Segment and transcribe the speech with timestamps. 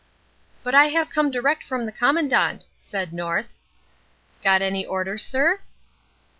[0.63, 3.53] "But I have come direct from the Commandant," said North.
[4.43, 5.59] "Got any order, sir?"